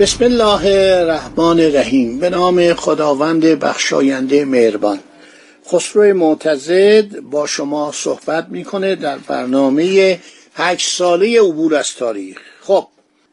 بسم 0.00 0.24
الله 0.24 0.66
الرحمن 1.00 1.60
الرحیم. 1.60 2.18
به 2.18 2.30
نام 2.30 2.74
خداوند 2.74 3.44
بخشاینده 3.44 4.44
مهربان. 4.44 4.98
خسرو 5.72 6.14
معتزد 6.14 7.20
با 7.20 7.46
شما 7.46 7.92
صحبت 7.92 8.46
می‌کنه 8.50 8.94
در 8.94 9.18
برنامه 9.18 10.18
هشت 10.54 10.90
ساله 10.90 11.40
عبور 11.40 11.74
از 11.74 11.94
تاریخ. 11.94 12.38
خب 12.62 12.86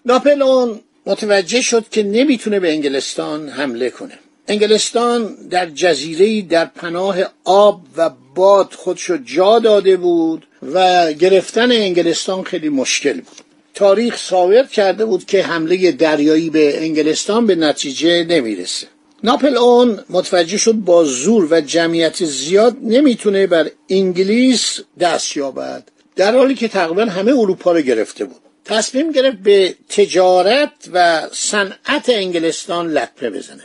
ناپلئون 0.05 0.79
متوجه 1.05 1.61
شد 1.61 1.89
که 1.91 2.03
نمی‌تونه 2.03 2.59
به 2.59 2.71
انگلستان 2.71 3.49
حمله 3.49 3.89
کنه. 3.89 4.19
انگلستان 4.47 5.35
در 5.49 5.65
جزیره 5.65 6.41
در 6.41 6.65
پناه 6.65 7.17
آب 7.43 7.81
و 7.97 8.09
باد 8.35 8.73
خودشو 8.77 9.17
جا 9.17 9.59
داده 9.59 9.97
بود 9.97 10.47
و 10.73 11.13
گرفتن 11.13 11.71
انگلستان 11.71 12.43
خیلی 12.43 12.69
مشکل 12.69 13.13
بود. 13.13 13.42
تاریخ 13.73 14.17
ثابت 14.17 14.71
کرده 14.71 15.05
بود 15.05 15.25
که 15.25 15.43
حمله 15.43 15.91
دریایی 15.91 16.49
به 16.49 16.83
انگلستان 16.83 17.45
به 17.47 17.55
نتیجه 17.55 18.23
نمی‌رسه. 18.23 18.87
ناپل 19.23 19.57
اون 19.57 19.99
متوجه 20.09 20.57
شد 20.57 20.73
با 20.73 21.03
زور 21.03 21.47
و 21.51 21.61
جمعیت 21.61 22.25
زیاد 22.25 22.77
نمی‌تونه 22.81 23.47
بر 23.47 23.71
انگلیس 23.89 24.79
دست 24.99 25.37
یابد 25.37 25.83
در 26.15 26.35
حالی 26.35 26.55
که 26.55 26.67
تقریبا 26.67 27.05
همه 27.05 27.31
اروپا 27.31 27.71
رو 27.71 27.81
گرفته 27.81 28.25
بود. 28.25 28.41
تصمیم 28.65 29.11
گرفت 29.11 29.37
به 29.37 29.75
تجارت 29.89 30.71
و 30.93 31.27
صنعت 31.31 32.09
انگلستان 32.09 32.91
لطمه 32.91 33.29
بزنه. 33.29 33.63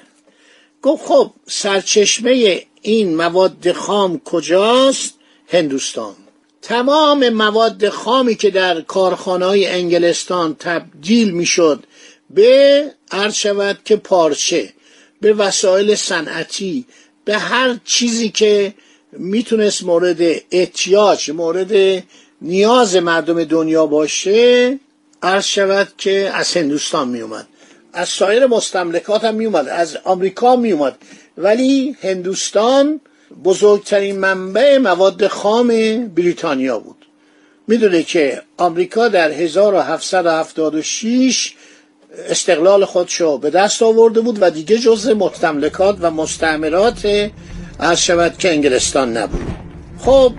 گفت 0.82 1.04
خب 1.04 1.30
سرچشمه 1.46 2.62
این 2.82 3.16
مواد 3.16 3.72
خام 3.72 4.20
کجاست؟ 4.24 5.14
هندوستان. 5.48 6.14
تمام 6.68 7.28
مواد 7.28 7.88
خامی 7.88 8.34
که 8.34 8.50
در 8.50 8.80
کارخانه 8.80 9.46
انگلستان 9.46 10.56
تبدیل 10.58 11.30
می‌شد 11.30 11.84
به 12.30 12.84
عرض 13.10 13.34
شود 13.34 13.78
که 13.84 13.96
پارچه 13.96 14.72
به 15.20 15.32
وسایل 15.32 15.94
صنعتی 15.94 16.86
به 17.24 17.38
هر 17.38 17.76
چیزی 17.84 18.28
که 18.28 18.74
می‌تونست 19.12 19.82
مورد 19.84 20.42
احتیاج 20.50 21.30
مورد 21.30 22.02
نیاز 22.42 22.96
مردم 22.96 23.44
دنیا 23.44 23.86
باشه 23.86 24.78
عرض 25.22 25.44
شود 25.44 25.88
که 25.98 26.30
از 26.34 26.56
هندوستان 26.56 27.08
میومد 27.08 27.48
از 27.92 28.08
سایر 28.08 28.46
مستملکات 28.46 29.24
هم 29.24 29.34
میومد 29.34 29.68
از 29.68 29.98
آمریکا 30.04 30.56
میومد 30.56 30.98
ولی 31.38 31.96
هندوستان 32.02 33.00
بزرگترین 33.44 34.18
منبع 34.18 34.78
مواد 34.78 35.26
خام 35.26 35.68
بریتانیا 36.06 36.78
بود. 36.78 37.06
می‌دونه 37.68 38.02
که 38.02 38.42
آمریکا 38.56 39.08
در 39.08 39.30
1776 39.30 41.54
استقلال 42.28 42.84
خودشو 42.84 43.38
به 43.38 43.50
دست 43.50 43.82
آورده 43.82 44.20
بود 44.20 44.38
و 44.40 44.50
دیگه 44.50 44.78
جز 44.78 45.08
مستملکات 45.08 45.96
و 46.00 46.10
مستعمرات 46.10 47.30
عرض 47.80 47.98
شود 47.98 48.38
که 48.38 48.50
انگلستان 48.50 49.16
نبود. 49.16 49.46
خب 49.98 50.32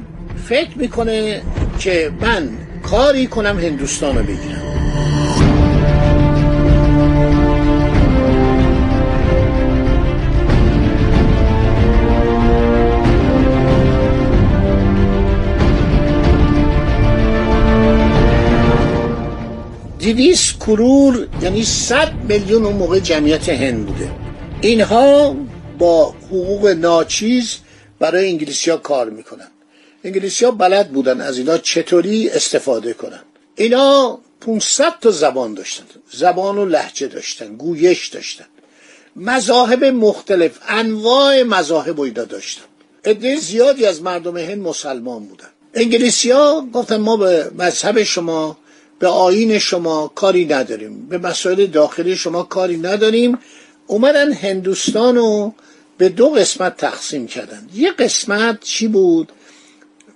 فکر 0.50 0.77
می‌کنه 0.77 1.41
که 1.79 2.11
من 2.21 2.50
کاری 2.89 3.27
کنم 3.27 3.59
هندوستان 3.59 4.17
رو 4.17 4.23
بگیرم. 4.23 4.69
دویست 20.13 20.59
کرور 20.59 21.27
یعنی 21.41 21.65
صد 21.65 22.11
میلیون 22.29 22.65
اون 22.65 22.75
موقع 22.75 22.99
جمعیت 22.99 23.49
هند 23.49 23.85
بوده. 23.85 24.11
اینها 24.61 25.35
با 25.77 26.09
حقوق 26.09 26.67
ناچیز 26.67 27.55
برای 27.99 28.29
انگلیسی 28.29 28.71
ها 28.71 28.77
کار 28.77 29.09
می‌کنن. 29.09 29.47
انگلیسی 30.03 30.45
ها 30.45 30.51
بلد 30.51 30.91
بودن 30.91 31.21
از 31.21 31.37
اینا 31.37 31.57
چطوری 31.57 32.29
استفاده 32.29 32.93
کنن. 32.93 33.19
اینا 33.55 34.19
500 34.41 34.93
تا 35.01 35.11
زبان 35.11 35.53
داشتن. 35.53 35.83
زبان 36.11 36.57
و 36.57 36.65
لحجه 36.65 37.07
داشتن 37.07 37.55
گویش 37.55 38.07
داشتن. 38.07 38.45
مذاهب 39.15 39.85
مختلف 39.85 40.51
انواع 40.67 41.43
مذاهب 41.43 41.99
و 41.99 42.01
اینا 42.01 42.23
داشتن. 42.23 42.63
عده 43.05 43.35
زیادی 43.35 43.85
از 43.85 44.01
مردم 44.01 44.37
هند 44.37 44.61
مسلمان 44.61 45.25
بودن. 45.25 45.49
انگلیسی 45.73 46.31
ها 46.31 46.67
گفتن 46.73 46.97
ما 46.97 47.17
به 47.17 47.51
مذهب 47.57 48.03
شما 48.03 48.57
به 48.99 49.07
آین 49.07 49.59
شما 49.59 50.11
کاری 50.15 50.45
نداریم. 50.45 51.07
به 51.09 51.17
مسائل 51.17 51.65
داخلی 51.65 52.15
شما 52.15 52.43
کاری 52.43 52.77
نداریم. 52.77 53.37
اومدن 53.87 54.33
هندوستان 54.33 55.15
رو 55.15 55.53
به 55.97 56.09
دو 56.09 56.29
قسمت 56.29 56.77
تقسیم 56.77 57.27
کردن. 57.27 57.69
یه 57.75 57.91
قسمت 57.91 58.59
چی 58.63 58.88
بود؟ 58.88 59.31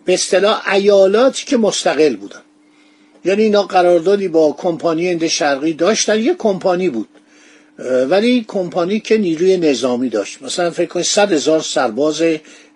به 0.06 0.14
اصطلاح 0.14 0.74
ایالاتی 0.74 1.46
که 1.46 1.58
مستقل 1.58 2.16
بودن. 2.16 2.42
یعنی 3.26 3.44
اینا 3.44 3.64
قراردادی 3.64 4.28
با 4.28 4.52
کمپانی 4.52 5.10
هند 5.10 5.28
شرقی 5.28 5.74
داشتن. 5.74 6.20
یه 6.20 6.36
کمپانی 6.40 6.90
بود. 6.90 7.08
ولی 8.10 8.46
کمپانی 8.48 9.00
که 9.00 9.18
نیروی 9.18 9.58
نظامی 9.58 10.10
داشت. 10.10 10.42
مثلا 10.42 10.72
فکر 10.72 10.90
کنید 10.90 11.06
صد 11.06 11.32
هزار 11.32 11.62
سرباز 11.62 12.24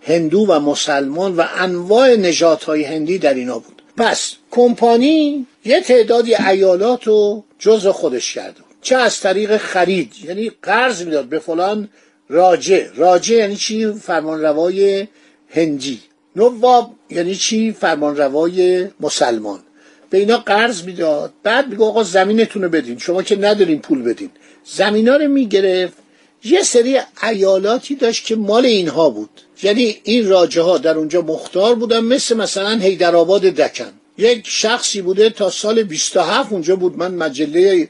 هندو 0.01 0.39
و 0.39 0.59
مسلمان 0.59 1.35
و 1.35 1.43
انواع 1.57 2.15
نجات 2.15 2.63
های 2.63 2.83
هندی 2.83 3.17
در 3.17 3.33
اینا 3.33 3.59
بود. 3.59 3.81
پس 3.97 4.33
کمپانی 4.51 5.45
یه 5.67 5.81
تعدادی 5.81 6.35
ایالات 6.35 7.07
رو 7.07 7.43
جز 7.59 7.87
خودش 7.87 8.33
کرده. 8.33 8.59
چه 8.81 8.95
از 8.95 9.19
طریق 9.19 9.57
خرید 9.57 10.13
یعنی 10.23 10.51
قرض 10.61 11.03
می‌داد 11.03 11.25
به 11.25 11.39
فلان 11.39 11.89
راجع. 12.29 12.87
راجع 12.95 13.35
یعنی 13.35 13.55
چی؟ 13.55 13.91
فرمانروای 13.91 15.07
هندی. 15.49 15.99
نواب 16.35 16.91
یعنی 17.09 17.35
چی؟ 17.35 17.71
فرمانروای 17.71 18.87
مسلمان. 18.99 19.59
به 20.09 20.17
اینا 20.17 20.37
قرض 20.37 20.83
می‌داد. 20.83 21.33
بعد 21.43 21.69
میگه 21.69 21.83
آقا 21.83 22.03
زمینتون 22.03 22.61
رو 22.61 22.69
بدین. 22.69 22.97
شما 22.97 23.23
که 23.23 23.35
ندارین 23.35 23.79
پول 23.79 24.01
بدین. 24.01 24.29
زمینا 24.65 25.15
رو 25.17 25.27
می‌گرفت. 25.27 25.97
یه 26.43 26.63
سری 26.63 26.99
ایالاتی 27.23 27.95
داشت 27.95 28.25
که 28.25 28.35
مال 28.35 28.65
اینها 28.65 29.09
بود. 29.09 29.29
یعنی 29.63 29.97
این 30.03 30.29
راجه 30.29 30.61
ها 30.61 30.77
در 30.77 30.97
اونجا 30.97 31.21
مختار 31.21 31.75
بودن 31.75 31.99
مثل 31.99 32.37
مثلا 32.37 32.79
هیدرآباد 32.79 33.41
دکن. 33.41 33.91
یک 34.17 34.47
شخصی 34.47 35.01
بوده 35.01 35.29
تا 35.29 35.49
سال 35.49 35.83
27 35.83 36.51
اونجا 36.51 36.75
بود. 36.75 36.97
من 36.97 37.15
مجله 37.15 37.89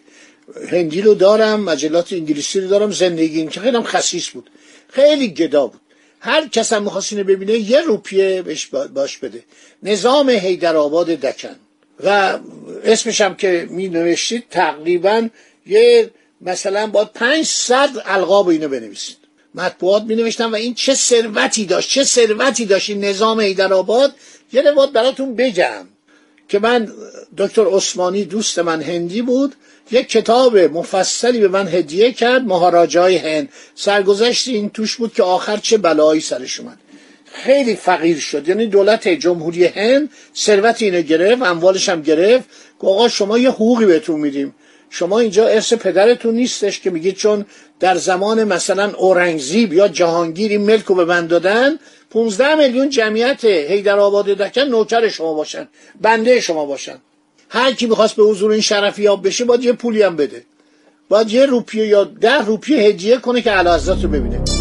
هندی 0.71 1.01
رو 1.01 1.13
دارم 1.13 1.59
مجلات 1.59 2.13
انگلیسی 2.13 2.59
رو 2.59 2.67
دارم 2.67 2.91
زندگی 2.91 3.47
که 3.47 3.59
خیلی 3.59 3.79
خصیص 3.79 4.29
بود. 4.29 4.49
خیلی 4.89 5.27
گدا 5.27 5.67
بود. 5.67 5.81
هر 6.19 6.47
کس 6.47 6.73
هم 6.73 6.83
می‌خواست 6.83 7.13
اینو 7.13 7.23
ببینه 7.23 7.53
یه 7.53 7.81
روپیه 7.81 8.41
بهش 8.41 8.65
باش 8.93 9.17
بده. 9.17 9.43
نظام 9.83 10.29
هیدرآباد 10.29 11.07
دکن. 11.07 11.55
و 12.03 12.39
اسمش 12.83 13.21
هم 13.21 13.35
که 13.35 13.67
می 13.69 13.89
نوشتید 13.89 14.43
تقریبا 14.49 15.29
یه 15.65 16.11
مثلا 16.41 16.87
پنج 16.87 17.45
صد 17.45 17.89
القاب 18.05 18.47
اینو 18.47 18.67
بنویسید. 18.67 19.17
مطبوعات 19.55 20.03
می 20.03 20.15
نوشتن 20.15 20.45
و 20.45 20.55
این 20.55 20.73
چه 20.73 20.93
ثروتی 20.93 21.65
داشت 21.65 21.89
چه 21.89 22.03
ثروتی 22.03 22.65
داشت 22.65 22.89
این 22.89 23.05
نظام 23.05 23.39
هیدرآباد 23.39 24.15
یه 24.53 24.61
روایت 24.61 24.91
براتون 24.91 25.35
بگم. 25.35 25.87
که 26.47 26.59
من 26.59 26.91
دکتر 27.37 27.65
عثمانی 27.67 28.25
دوست 28.25 28.59
من 28.59 28.81
هندی 28.81 29.21
بود 29.21 29.55
یک 29.91 30.09
کتاب 30.09 30.57
مفصلی 30.57 31.39
به 31.39 31.47
من 31.47 31.67
هدیه 31.67 32.11
کرد 32.11 32.41
مهاراجای 32.41 33.17
هند. 33.17 33.49
سرگذشت 33.75 34.47
این 34.47 34.69
توش 34.69 34.95
بود 34.95 35.13
که 35.13 35.23
آخر 35.23 35.57
چه 35.57 35.77
بلایی 35.77 36.21
سرش 36.21 36.59
اومد. 36.59 36.77
خیلی 37.33 37.75
فقیر 37.75 38.19
شد. 38.19 38.47
یعنی 38.47 38.67
دولت 38.67 39.07
جمهوری 39.07 39.65
هند 39.65 40.09
ثروت 40.35 40.81
اینو 40.81 41.01
گرفت 41.01 41.41
اموالش 41.41 41.89
هم 41.89 42.01
گرفت. 42.01 42.45
آقا 42.79 43.07
شما 43.07 43.37
یه 43.37 43.49
حقوقی 43.49 43.85
بهتون 43.85 44.19
میدیم. 44.19 44.55
شما 44.89 45.19
اینجا 45.19 45.47
ارث 45.47 45.73
پدرتون 45.73 46.35
نیستش 46.35 46.79
که 46.79 46.89
میگید 46.89 47.15
چون 47.15 47.45
در 47.79 47.97
زمان 47.97 48.43
مثلا 48.43 48.93
اورنگزیب 48.97 49.73
یا 49.73 49.87
جهانگیر 49.87 50.51
این 50.51 50.61
ملک 50.61 50.85
رو 50.85 50.95
به 50.95 51.05
من 51.05 51.27
دادن 51.27 51.79
15 52.09 52.55
میلیون 52.55 52.89
جمعیت 52.89 53.45
هیدرآباد 53.45 54.25
دکن 54.25 54.61
نوکر 54.61 55.09
شما 55.09 55.33
باشن 55.33 55.67
بنده 56.01 56.39
شما 56.39 56.65
باشن. 56.65 56.97
هر 57.49 57.71
کی 57.71 57.85
می‌خواست 57.85 58.15
به 58.15 58.23
حضور 58.23 58.51
این 58.51 58.61
شرفیاب 58.61 59.27
بشه 59.27 59.45
باید 59.45 59.63
یه 59.63 59.73
پولی 59.73 60.01
هم 60.01 60.15
بده. 60.15 60.43
باید 61.09 61.29
یه 61.29 61.45
روپیه 61.45 61.87
یا 61.87 62.03
ده 62.03 62.37
روپیه 62.45 62.77
هدیه 62.77 63.17
کنه 63.17 63.41
که 63.41 63.51
علازت 63.51 64.03
رو 64.03 64.09
ببینه. 64.09 64.56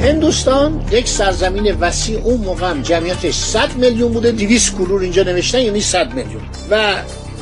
هندوستان 0.00 0.88
یک 0.92 1.08
سرزمین 1.08 1.76
وسیع 1.80 2.18
اون 2.18 2.40
موقع 2.40 2.70
هم 2.70 2.82
جمعیتش 2.82 3.34
100 3.34 3.76
میلیون 3.76 4.12
بوده 4.12 4.32
200 4.32 4.74
کرور 4.74 5.02
اینجا 5.02 5.22
نوشتن 5.22 5.60
یعنی 5.60 5.80
100 5.80 6.14
میلیون. 6.14 6.42
و 6.70 6.94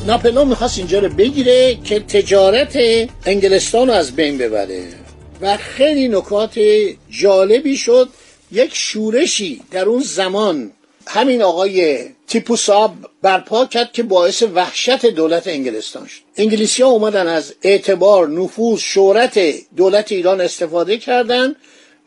ناپلون 0.07 0.47
می‌خواست 0.47 0.77
اینجا 0.77 0.99
رو 0.99 1.09
بگیره 1.09 1.75
که 1.83 1.99
تجارت 1.99 2.77
انگلستان 3.25 3.87
رو 3.87 3.93
از 3.93 4.15
بین 4.15 4.37
ببره. 4.37 4.83
و 5.41 5.57
خیلی 5.57 6.07
نکات 6.07 6.59
جالبی 7.09 7.77
شد 7.77 8.09
یک 8.51 8.71
شورشی 8.73 9.61
در 9.71 9.85
اون 9.85 10.03
زمان 10.03 10.71
همین 11.07 11.41
آقای 11.41 11.99
تیپو 12.27 12.55
صاحب 12.55 12.91
برپا 13.21 13.65
کرد 13.65 13.91
که 13.91 14.03
باعث 14.03 14.43
وحشت 14.53 15.05
دولت 15.05 15.47
انگلستان 15.47 16.07
شد. 16.07 16.21
انگلیسی 16.37 16.83
ها 16.83 16.89
اومدن 16.89 17.27
از 17.27 17.53
اعتبار 17.63 18.27
نفوذ 18.27 18.79
شهرت 18.79 19.39
دولت 19.77 20.11
ایران 20.11 20.41
استفاده 20.41 20.97
کردند 20.97 21.55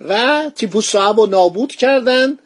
و 0.09 0.43
تیپو 0.57 0.81
صاحب 0.81 1.21
رو 1.21 1.27
نابود 1.27 1.73
کردن 1.73 2.39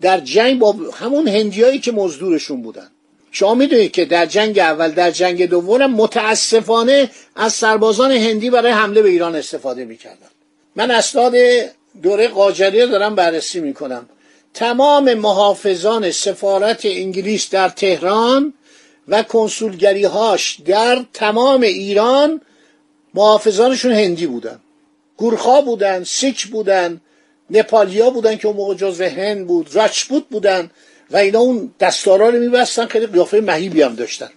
در 0.00 0.20
جنگ 0.20 0.58
با 0.58 0.72
همون 0.72 1.28
هندیایی 1.28 1.78
که 1.78 1.92
مزدورشون 1.92 2.62
بودن. 2.62 2.88
شما 3.30 3.54
می‌دونید 3.54 3.92
که 3.92 4.04
در 4.04 4.26
جنگ 4.26 4.58
اول 4.58 4.90
در 4.90 5.10
جنگ 5.10 5.46
دوم 5.46 5.86
متاسفانه 5.86 7.10
از 7.36 7.52
سربازان 7.52 8.12
هندی 8.12 8.50
برای 8.50 8.72
حمله 8.72 9.02
به 9.02 9.08
ایران 9.08 9.36
استفاده 9.36 9.84
می‌کردن. 9.84 10.26
من 10.76 10.90
اسناد 10.90 11.34
دوره 12.02 12.28
قاجاریه 12.28 12.86
دارم 12.86 13.14
بررسی 13.14 13.60
می‌کنم. 13.60 14.08
تمام 14.54 15.14
محافظان 15.14 16.10
سفارت 16.10 16.80
انگلیس 16.84 17.50
در 17.50 17.68
تهران 17.68 18.54
و 19.08 19.22
کنسولگریهاش 19.22 20.60
در 20.66 21.04
تمام 21.12 21.62
ایران 21.62 22.40
محافظانشون 23.14 23.92
هندی 23.92 24.26
بودن. 24.26 24.60
گورخا 25.22 25.60
بودن 25.60 26.04
سیک 26.04 26.46
بودن 26.46 27.00
نپالیا 27.50 28.10
بودن 28.10 28.36
که 28.36 28.48
اون 28.48 28.56
موقع 28.56 28.74
جزو 28.74 29.04
هند 29.04 29.46
بود 29.46 29.68
راچپوت 29.72 30.24
بودن 30.30 30.70
و 31.10 31.16
اینا 31.16 31.38
اون 31.38 31.74
دستارا 31.80 32.28
رو 32.28 32.38
میبستن 32.38 32.86
خیلی 32.86 33.06
قیافه 33.06 33.40
مهیبی 33.40 33.82
هم 33.82 33.94
داشتن. 33.94 34.30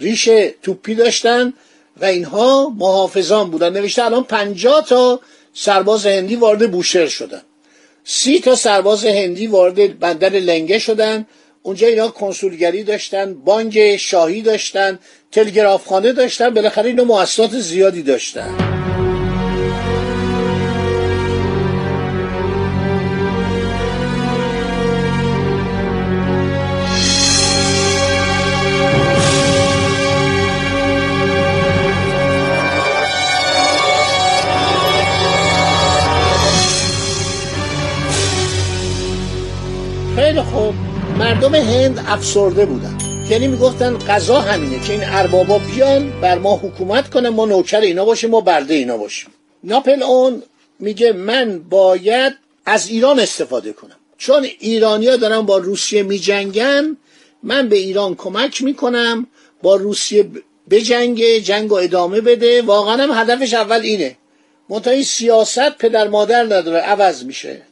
ریش 0.00 0.28
توپی 0.62 0.94
داشتن 0.94 1.52
و 2.00 2.04
اینها 2.04 2.72
محافظان 2.78 3.50
بودن. 3.50 3.72
نوشته 3.72 4.04
الان 4.04 4.24
پنجاه 4.24 4.84
تا 4.84 5.20
سرباز 5.54 6.06
هندی 6.06 6.36
وارد 6.36 6.70
بوشهر 6.70 7.06
شدن. 7.06 7.42
سی 8.04 8.40
تا 8.40 8.54
سرباز 8.54 9.04
هندی 9.04 9.46
وارد 9.46 9.98
بندر 9.98 10.28
لنگه 10.28 10.78
شدن. 10.78 11.26
اونجا 11.62 11.86
اینا 11.86 12.08
کنسولگری 12.08 12.82
داشتن 12.82 13.34
بانک 13.34 13.96
شاهی 13.96 14.42
داشتن 14.42 14.98
تلگرافخانه 15.32 16.12
داشتن 16.12 16.50
بالاخره 16.50 16.86
اینا 16.86 17.04
مؤسسات 17.04 17.50
زیادی 17.50 18.02
داشتن. 18.02 18.65
مردم 41.26 41.54
هند 41.54 42.04
افسرده 42.06 42.66
بودن. 42.66 42.98
یعنی 43.30 43.48
می‌گفتن 43.48 43.98
قضا 43.98 44.40
همینه 44.40 44.86
که 44.86 44.92
این 44.92 45.02
اربابا 45.04 45.58
بیان 45.58 46.20
بر 46.20 46.38
ما 46.38 46.56
حکومت 46.56 47.10
کنن 47.10 47.28
ما 47.28 47.44
نوکر 47.44 47.80
اینا 47.80 48.04
باشیم 48.04 48.30
ما 48.30 48.40
برده 48.40 48.74
اینا 48.74 48.96
باشیم. 48.96 49.30
ناپل 49.64 50.02
اون 50.02 50.42
میگه 50.78 51.12
من 51.12 51.58
باید 51.58 52.32
از 52.66 52.88
ایران 52.88 53.20
استفاده 53.20 53.72
کنم. 53.72 53.96
چون 54.18 54.46
ایرانیا 54.58 55.16
دارن 55.16 55.40
با 55.40 55.58
روسیه 55.58 56.02
میجنگن 56.02 56.96
من 57.42 57.68
به 57.68 57.76
ایران 57.76 58.14
کمک 58.14 58.62
می‌کنم 58.62 59.26
با 59.62 59.76
روسیه 59.76 60.28
بجنگه 60.70 61.40
جنگ 61.40 61.72
و 61.72 61.74
ادامه 61.74 62.20
بده. 62.20 62.62
واقعا 62.62 63.02
هم 63.02 63.10
هدفش 63.22 63.54
اول 63.54 63.80
اینه. 63.80 64.16
منتها 64.68 64.92
این 64.92 65.04
سیاست 65.04 65.78
پدر 65.78 66.08
مادر 66.08 66.44
نداره 66.44 66.78
عوض 66.78 67.24
میشه. 67.24 67.62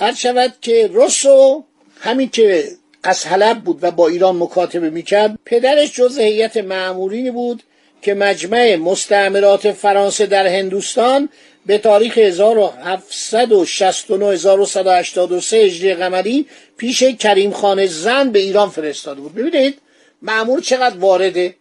هر 0.00 0.14
شود 0.14 0.54
که 0.60 0.90
روسو 0.94 1.64
همین 2.00 2.30
که 2.30 2.68
از 3.02 3.26
حلب 3.26 3.60
بود 3.60 3.78
و 3.82 3.90
با 3.90 4.08
ایران 4.08 4.36
مکاتبه 4.36 4.90
می‌کرد 4.90 5.38
پدرش 5.44 5.92
جز 5.92 6.18
هیئت 6.18 6.56
معمولی 6.56 7.30
بود 7.30 7.62
که 8.02 8.14
مجمع 8.14 8.76
مستعمرات 8.76 9.72
فرانسه 9.72 10.26
در 10.26 10.46
هندوستان 10.46 11.28
به 11.66 11.78
تاریخ 11.78 12.18
1769 12.18 14.26
1183 14.26 15.56
هجری 15.56 15.94
قمری 15.94 16.46
پیش 16.76 17.02
کریم 17.02 17.50
خان 17.50 17.86
زن 17.86 18.30
به 18.30 18.38
ایران 18.38 18.70
فرستاده 18.70 19.20
بود. 19.20 19.34
ببینید 19.34 19.78
معمول 20.22 20.60
چقدر 20.60 20.96
وارده؟ 20.96 21.54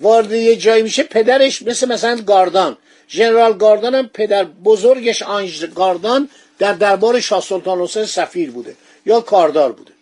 وارد 0.00 0.32
یه 0.32 0.56
جایی 0.56 0.82
میشه 0.82 1.02
پدرش 1.02 1.62
مثل 1.62 1.88
مثلا 1.88 2.20
گاردان. 2.26 2.76
ژنرال 3.10 3.52
گاردان 3.52 3.94
هم 3.94 4.10
پدر 4.14 4.44
بزرگش 4.44 5.22
آنژ 5.22 5.64
گاردان 5.64 6.28
در 6.58 6.72
دربار 6.72 7.20
شاه 7.20 7.42
سلطان 7.42 7.80
حسین 7.80 8.04
سفیر 8.04 8.50
بوده 8.50 8.74
یا 9.06 9.20
کاردار 9.20 9.72
بوده. 9.72 9.97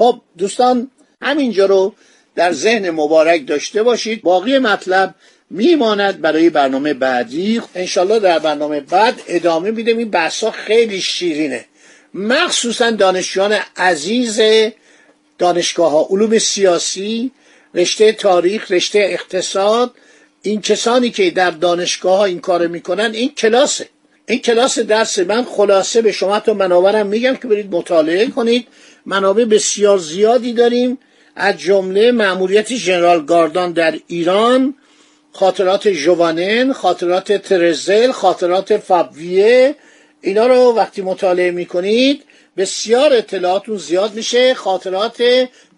خب 0.00 0.20
دوستان 0.38 0.90
همینجا 1.22 1.66
رو 1.66 1.94
در 2.34 2.52
ذهن 2.52 2.90
مبارک 2.90 3.46
داشته 3.46 3.82
باشید. 3.82 4.22
باقی 4.22 4.58
مطلب 4.58 5.14
میماند 5.50 6.20
برای 6.20 6.50
برنامه 6.50 6.94
بعدی. 6.94 7.60
انشالله 7.74 8.18
در 8.18 8.38
برنامه 8.38 8.80
بعد 8.80 9.22
ادامه 9.28 9.70
میدم 9.70 9.98
این 9.98 10.10
بحثا 10.10 10.50
خیلی 10.50 11.00
شیرینه. 11.00 11.64
مخصوصا 12.14 12.90
دانشجویان 12.90 13.58
عزیز 13.76 14.40
دانشگاه 15.38 15.90
ها 15.90 16.06
علوم 16.10 16.38
سیاسی 16.38 17.30
رشته 17.74 18.12
تاریخ 18.12 18.70
رشته 18.70 18.98
اقتصاد. 18.98 19.94
این 20.42 20.60
کسانی 20.60 21.10
که 21.10 21.30
در 21.30 21.50
دانشگاه 21.50 22.18
ها 22.18 22.24
این 22.24 22.40
کار 22.40 22.66
می‌کنن 22.66 23.10
این 23.14 23.34
کلاسه. 23.34 23.88
این 24.30 24.38
کلاس 24.38 24.78
درس 24.78 25.18
من 25.18 25.44
خلاصه 25.44 26.02
به 26.02 26.12
شما 26.12 26.40
تو 26.40 26.54
منابرم 26.54 27.06
میگم 27.06 27.36
که 27.36 27.48
برید 27.48 27.74
مطالعه 27.74 28.26
کنید. 28.26 28.66
منابع 29.06 29.44
بسیار 29.44 29.98
زیادی 29.98 30.52
داریم 30.52 30.98
از 31.36 31.58
جمله 31.58 32.12
مأموریت 32.12 32.74
ژنرال 32.74 33.24
گاردان 33.24 33.72
در 33.72 33.94
ایران 34.06 34.74
خاطرات 35.32 35.88
جوانن 35.88 36.72
خاطرات 36.72 37.32
ترزل 37.32 38.12
خاطرات 38.12 38.76
فابویه 38.76 39.74
اینا 40.20 40.46
رو 40.46 40.72
وقتی 40.76 41.02
مطالعه 41.02 41.50
می‌کنید 41.50 42.24
بسیار 42.56 43.12
اطلاعاتون 43.12 43.76
زیاد 43.76 44.14
میشه. 44.14 44.54
خاطرات 44.54 45.22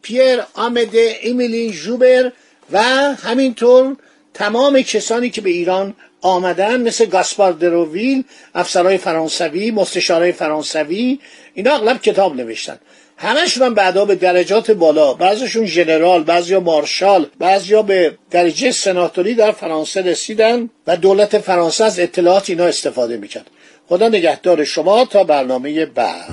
پیر 0.02 0.42
آمده 0.54 1.16
ایمیلین 1.22 1.72
جوبر 1.72 2.32
و 2.72 2.82
همینطور 3.14 3.96
تمام 4.34 4.82
کسانی 4.82 5.30
که 5.30 5.40
به 5.40 5.50
ایران 5.50 5.94
آمدن 6.20 6.80
مثل 6.80 7.06
گاسپار 7.06 7.52
دروویل 7.52 8.24
افسرهای 8.54 8.98
فرانسوی 8.98 9.70
مستشارهای 9.70 10.32
فرانسوی 10.32 11.18
اینا 11.54 11.74
اغلب 11.74 12.02
کتاب 12.02 12.36
نوشتن. 12.36 12.78
همشون 13.22 13.66
هم 13.66 13.74
بعدا 13.74 14.04
به 14.04 14.14
درجات 14.14 14.70
بالا. 14.70 15.14
بعضیشون 15.14 15.66
ژنرال 15.66 16.22
بعضیا 16.22 16.60
مارشال 16.60 17.26
بعضیا 17.38 17.82
به 17.82 18.18
درجه 18.30 18.70
سناتوری 18.70 19.34
در 19.34 19.52
فرانسه 19.52 20.02
رسیدن 20.02 20.70
و 20.86 20.96
دولت 20.96 21.38
فرانسه 21.38 21.84
از 21.84 22.00
اطلاعات 22.00 22.50
اینا 22.50 22.64
استفاده 22.64 23.16
می‌کرد. 23.16 23.46
خدا 23.88 24.08
نگهدار 24.08 24.64
شما 24.64 25.04
تا 25.04 25.24
برنامه 25.24 25.86
بعد. 25.86 26.28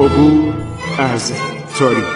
عبور 0.00 0.54
از 0.98 1.32
تاریخ. 1.78 2.15